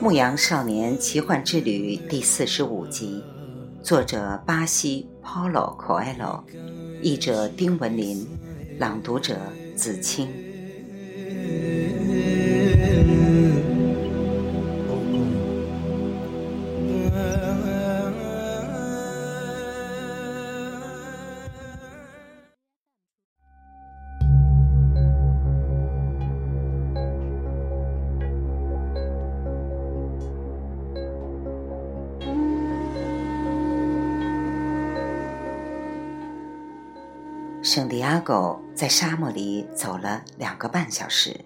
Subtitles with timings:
[0.00, 3.20] 牧羊少年奇幻之旅》第四十五集，
[3.82, 6.44] 作者巴西 Paulo Coelho，
[7.02, 8.24] 译者丁文林，
[8.78, 9.36] 朗读者
[9.74, 10.28] 子清。
[37.78, 41.38] 圣地亚哥在沙漠里走了两个半小时，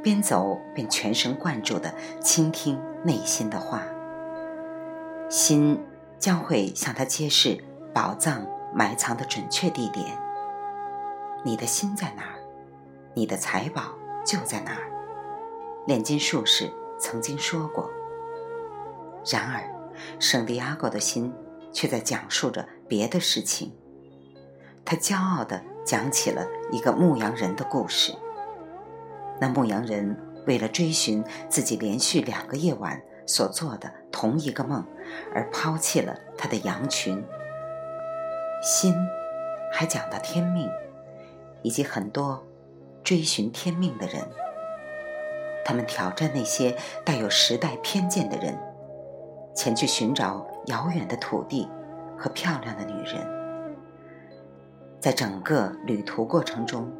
[0.00, 3.82] 边走边全神贯注地倾听内心的话。
[5.28, 5.76] 心
[6.20, 7.58] 将会向他揭示
[7.92, 10.06] 宝藏埋藏的准确地点。
[11.42, 12.38] 你的心在哪儿？
[13.12, 13.82] 你的财宝
[14.24, 14.88] 就在哪儿。
[15.84, 17.90] 炼金术士曾经说过。
[19.26, 19.68] 然而，
[20.20, 21.34] 圣地亚哥的心
[21.72, 23.72] 却在讲述着别的事情。
[24.90, 28.14] 他骄傲地讲起了一个牧羊人的故事。
[29.38, 34.82] 那牧羊人为了追寻自己连续两个夜晚所做的同一个梦，
[35.34, 37.22] 而抛弃了他的羊群。
[38.62, 38.94] 心
[39.70, 40.66] 还讲到天命，
[41.60, 42.42] 以及很多
[43.04, 44.26] 追寻天命的人。
[45.66, 48.58] 他们挑战那些带有时代偏见的人，
[49.54, 51.68] 前去寻找遥远的土地
[52.16, 53.37] 和漂亮的女人。
[55.00, 56.90] 在整个旅途过程中，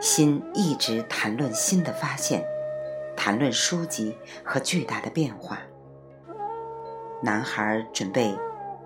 [0.00, 2.42] 心一直谈论新的发现，
[3.14, 5.58] 谈论书籍和巨大的变化。
[7.22, 8.34] 男孩准备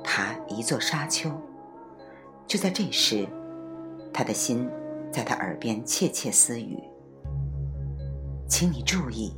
[0.03, 1.31] 爬一座沙丘，
[2.47, 3.27] 就在这时，
[4.13, 4.69] 他的心
[5.13, 6.83] 在他耳边窃窃私语
[8.49, 9.33] ：“请你注意，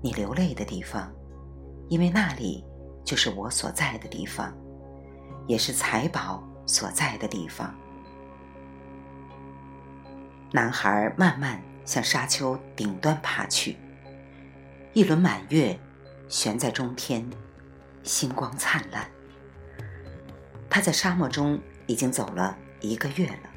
[0.00, 1.12] 你流泪的地方，
[1.88, 2.64] 因为那里
[3.04, 4.52] 就是我所在的地方，
[5.46, 7.72] 也是财宝所在的地方。”
[10.54, 13.78] 男孩慢慢向沙丘顶端爬去。
[14.92, 15.78] 一轮满月
[16.28, 17.26] 悬在中天，
[18.02, 19.08] 星光灿烂。
[20.68, 23.50] 他在沙漠中已经走了一个月了。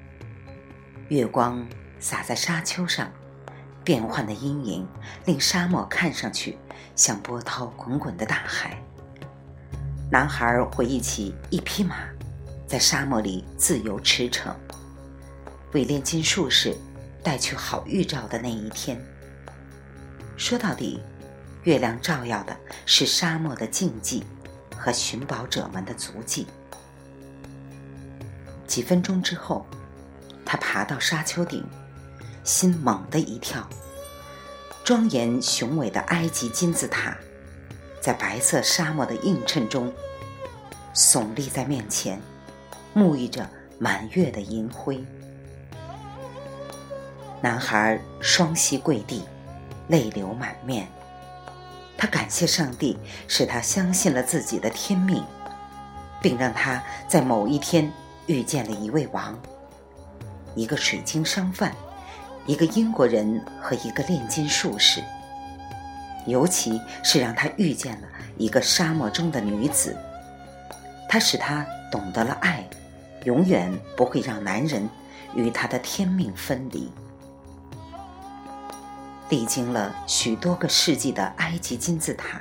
[1.10, 1.68] 月光
[2.00, 3.12] 洒在沙丘上，
[3.84, 4.88] 变幻的阴影
[5.26, 6.58] 令沙漠看上去
[6.96, 8.82] 像波涛滚滚的大海。
[10.10, 11.98] 男孩回忆起一匹马
[12.66, 14.56] 在沙漠里自由驰骋。
[15.74, 16.76] 为炼金术士
[17.24, 19.00] 带去好预兆的那一天。
[20.38, 21.00] 说到底，
[21.64, 22.56] 月亮照耀的
[22.86, 24.22] 是沙漠的静寂
[24.76, 26.46] 和寻宝者们的足迹。
[28.68, 29.66] 几分钟之后，
[30.46, 31.64] 他爬到沙丘顶，
[32.44, 33.68] 心猛地一跳。
[34.84, 37.18] 庄严雄伟的埃及金字塔，
[38.02, 39.92] 在白色沙漠的映衬中
[40.94, 42.22] 耸立在面前，
[42.94, 43.50] 沐浴着
[43.80, 45.04] 满月的银辉。
[47.46, 49.24] 男孩双膝跪地，
[49.90, 50.88] 泪流满面。
[51.96, 52.98] 他感谢上帝，
[53.28, 55.24] 使他相信了自己的天命，
[56.20, 57.92] 并让他在某一天
[58.26, 59.40] 遇见了一位王，
[60.56, 61.72] 一个水晶商贩，
[62.48, 65.04] 一个英国人和一个炼金术士。
[66.26, 68.08] 尤其是让他遇见了
[68.38, 69.96] 一个沙漠中的女子，
[71.08, 72.68] 他使他懂得了爱，
[73.26, 74.90] 永远不会让男人
[75.36, 76.92] 与他的天命分离。
[79.30, 82.40] 历经了许多个世纪的埃及金字塔，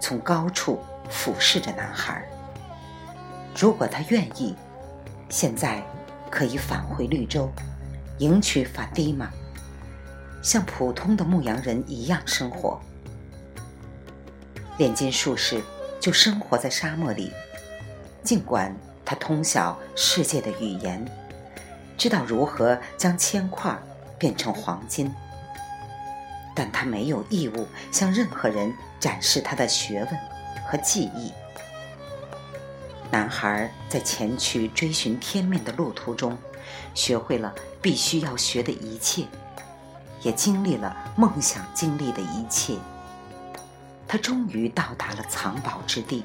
[0.00, 2.24] 从高处俯视着男孩。
[3.56, 4.56] 如果他愿意，
[5.28, 5.82] 现在
[6.28, 7.50] 可以返回绿洲，
[8.18, 9.30] 迎娶法蒂玛，
[10.42, 12.80] 像普通的牧羊人一样生活。
[14.78, 15.62] 炼金术士
[16.00, 17.32] 就生活在沙漠里，
[18.24, 18.74] 尽管
[19.04, 21.04] 他通晓世界的语言，
[21.96, 23.78] 知道如何将铅块
[24.18, 25.14] 变成黄金。
[26.54, 30.18] 但他没有义务向任何人展示他的学问
[30.66, 31.32] 和技艺。
[33.10, 36.36] 男孩在前去追寻天命的路途中，
[36.94, 37.52] 学会了
[37.82, 39.26] 必须要学的一切，
[40.22, 42.76] 也经历了梦想经历的一切。
[44.06, 46.24] 他终于到达了藏宝之地。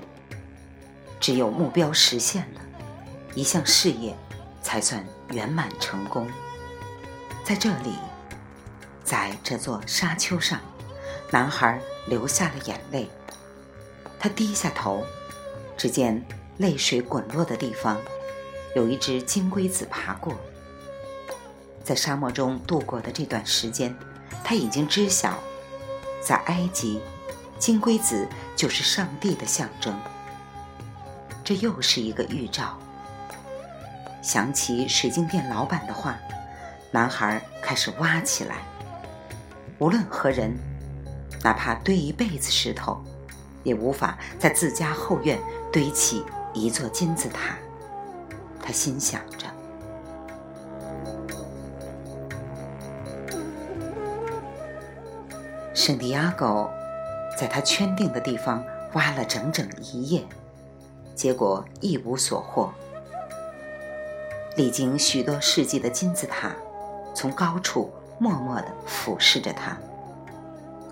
[1.20, 2.62] 只有目标实现了，
[3.34, 4.16] 一项事业
[4.62, 6.30] 才算圆满成功。
[7.44, 7.94] 在这里。
[9.06, 10.60] 在这座沙丘上，
[11.30, 13.08] 男孩流下了眼泪。
[14.20, 15.06] 他低下头，
[15.78, 16.26] 只见
[16.58, 18.02] 泪水滚落的地方，
[18.76, 20.34] 有一只金龟子爬过。
[21.84, 23.96] 在沙漠中度过的这段时间，
[24.44, 25.38] 他已经知晓，
[26.20, 27.00] 在埃及
[27.60, 29.96] 金龟子就是上帝的象征。
[31.44, 32.76] 这又是一个预兆。
[34.24, 36.18] 想起水晶店老板的话，
[36.90, 38.56] 男孩开始挖起来。
[39.78, 40.58] 无论何人，
[41.44, 43.04] 哪怕堆一辈子石头，
[43.64, 45.38] 也无法在自家后院
[45.72, 46.24] 堆起
[46.54, 47.58] 一座金字塔。
[48.62, 49.46] 他心想着。
[55.74, 56.70] 圣地亚哥
[57.38, 58.64] 在他圈定的地方
[58.94, 60.26] 挖了整整一夜，
[61.14, 62.74] 结果一无所获。
[64.56, 66.56] 历经许多世纪的金字塔，
[67.14, 69.78] 从高处默默地俯视着他，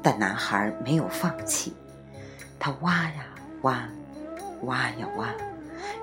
[0.01, 1.73] 但男孩没有放弃，
[2.59, 3.25] 他挖呀
[3.61, 3.87] 挖，
[4.63, 5.29] 挖呀挖，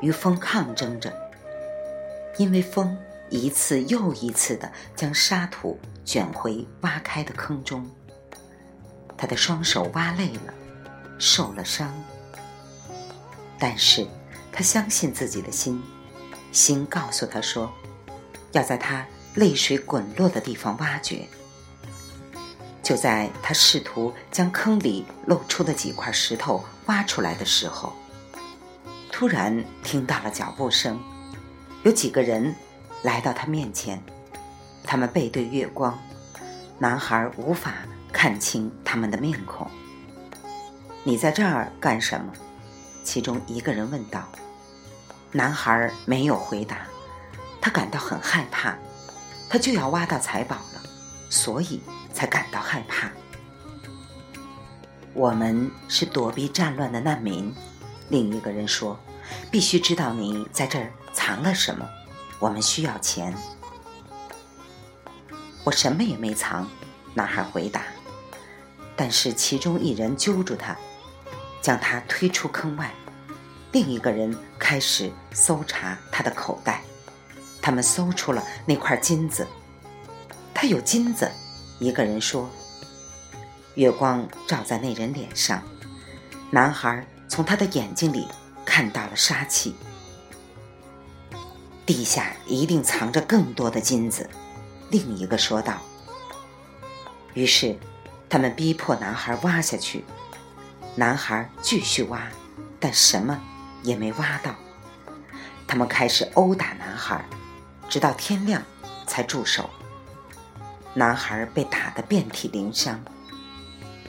[0.00, 1.12] 与风抗争着，
[2.38, 2.96] 因为风
[3.28, 7.88] 一次又一次地将沙土卷回挖开的坑中。
[9.16, 10.54] 他的双手挖累了，
[11.18, 11.92] 受了伤，
[13.58, 14.06] 但是
[14.50, 15.82] 他相信自己的心，
[16.50, 17.70] 心告诉他说，
[18.52, 21.28] 要在他泪水滚落的地方挖掘。
[22.82, 27.92] 就在他试图将坑里露出的几块石头挖出来的时候，
[29.12, 30.98] 突然听到了脚步声，
[31.84, 32.54] 有几个人
[33.02, 34.02] 来到他面前，
[34.84, 35.98] 他们背对月光，
[36.78, 37.74] 男孩无法。
[38.12, 39.70] 看清他们的面孔。
[41.04, 42.32] 你在这儿干什么？
[43.04, 44.28] 其中一个人问道。
[45.30, 46.78] 男孩没有回答，
[47.60, 48.76] 他感到很害怕，
[49.50, 50.80] 他就要挖到财宝了，
[51.28, 51.82] 所以
[52.14, 53.10] 才感到害怕。
[55.12, 57.52] 我们是躲避战乱的难民。
[58.10, 58.96] 另一个人说
[59.50, 61.84] ：“必须知道你在这儿藏了什么。
[62.38, 63.34] 我们需要钱。”
[65.64, 66.66] 我什么也没藏。
[67.12, 67.82] 男孩回答。
[68.94, 70.76] 但是其中一人揪住他，
[71.60, 72.86] 将他推出坑外；
[73.72, 76.82] 另一个人开始搜查他的口袋，
[77.62, 79.46] 他们搜出了那块金子。
[80.54, 81.30] 他有金子，
[81.78, 82.48] 一个人说。
[83.74, 85.62] 月光照在那人脸上，
[86.50, 88.28] 男孩从他的眼睛里
[88.64, 89.74] 看到了杀气。
[91.86, 94.28] 地下一定藏着更多的金子，
[94.90, 95.78] 另一个说道。
[97.34, 97.76] 于是。
[98.32, 100.04] 他们逼迫男孩挖下去，
[100.94, 102.28] 男孩继续挖，
[102.78, 103.36] 但什么
[103.82, 104.54] 也没挖到。
[105.66, 107.24] 他们开始殴打男孩，
[107.90, 108.62] 直到天亮
[109.06, 109.68] 才住手。
[110.94, 112.98] 男孩被打得遍体鳞伤，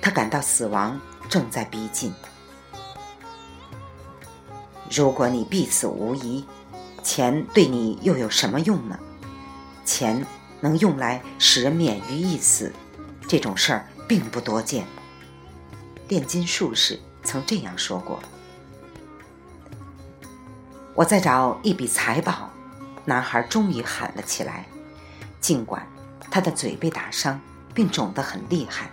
[0.02, 0.98] 他感到死亡
[1.28, 2.14] 正在逼近。
[4.90, 6.46] 如果你必死无疑，
[7.04, 8.98] 钱对你又有什么用呢？
[9.84, 10.26] 钱
[10.60, 12.72] 能用来使人免于一死，
[13.28, 13.86] 这种事儿。
[14.12, 14.86] 并不多见。
[16.10, 18.22] 炼金术士曾这样说过
[20.94, 22.51] ：“我在找一笔财宝。”
[23.06, 24.66] 男孩终于喊了起来，
[25.40, 25.88] 尽管
[26.30, 27.40] 他的嘴被打伤
[27.74, 28.90] 并肿得很厉害，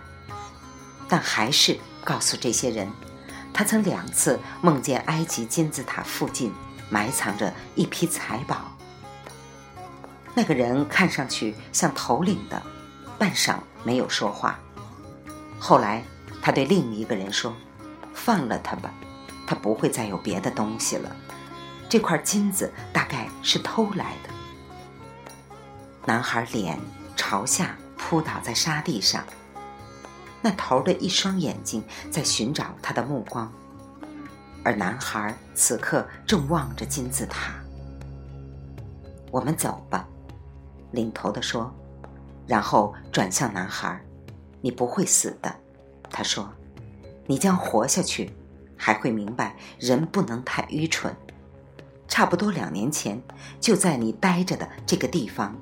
[1.07, 2.91] 但还是告诉这些人，
[3.53, 6.51] 他曾两次梦见埃及金字塔附近
[6.89, 8.71] 埋藏着一批财宝。
[10.33, 12.61] 那个人看上去像头领的，
[13.17, 14.59] 半晌没有说话。
[15.59, 16.03] 后来，
[16.41, 17.53] 他对另一个人说
[18.13, 18.91] ：“放了他吧，
[19.45, 21.15] 他不会再有别的东西了。
[21.89, 24.29] 这块金子大概是偷来的。”
[26.05, 26.79] 男孩脸
[27.15, 29.23] 朝下扑倒在沙地上，
[30.41, 33.51] 那头的一双眼睛在寻找他的目光，
[34.63, 37.53] 而男孩此刻正望着金字塔。
[39.31, 40.07] 我们走吧，
[40.91, 41.71] 领头的说，
[42.47, 43.99] 然后转向男孩。
[44.61, 45.55] 你不会死的，
[46.09, 46.51] 他说
[47.27, 48.29] ：“你将活下去，
[48.75, 51.15] 还会明白人不能太愚蠢。”
[52.09, 53.21] 差不多两年前，
[53.61, 55.55] 就在你待着的这个地方，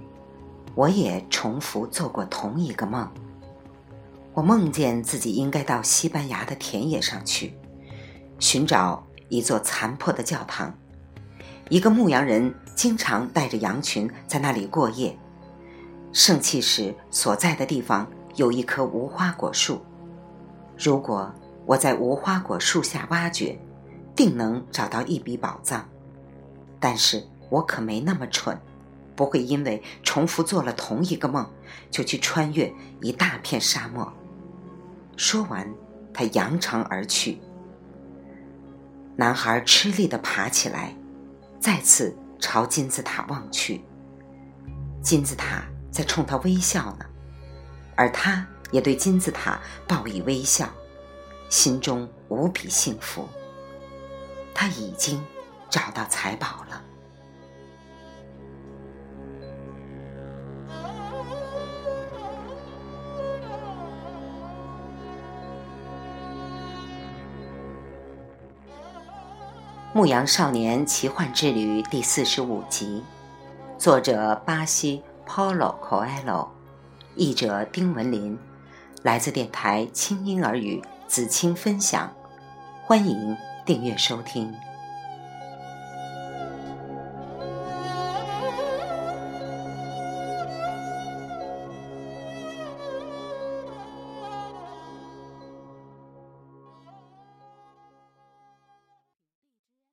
[0.74, 3.08] 我也重复做过同一个梦。
[4.34, 7.54] 我梦见自己应该到西班牙的田野上去，
[8.40, 10.74] 寻找一座残破的教堂。
[11.70, 15.16] 一个牧羊人经常带着羊群在那里过夜。
[16.14, 18.08] 圣器使所在的地方。
[18.36, 19.82] 有一棵无花果树，
[20.78, 21.34] 如果
[21.66, 23.58] 我在无花果树下挖掘，
[24.16, 25.84] 定能找到一笔宝藏。
[26.80, 28.60] 但是我可没那么蠢，
[29.16, 31.50] 不会因为重复做了同一个梦，
[31.90, 34.12] 就去穿越一大片沙漠。
[35.16, 35.74] 说完，
[36.14, 37.40] 他扬长而去。
[39.16, 40.96] 男孩吃力地爬起来，
[41.60, 43.82] 再次朝金字塔望去。
[45.02, 47.06] 金字塔在冲他微笑呢。
[47.96, 50.70] 而他也对金字塔报以微笑，
[51.50, 53.28] 心中无比幸福。
[54.54, 55.20] 他已经
[55.70, 56.82] 找到财宝了。
[70.00, 73.04] 《牧羊少年奇幻之旅》第四十五集，
[73.80, 76.50] 作者巴西 Paulo Coelho，
[77.16, 78.38] 译者丁文林，
[79.02, 82.14] 来自电台轻音耳语子青分享，
[82.86, 84.54] 欢迎订阅收听。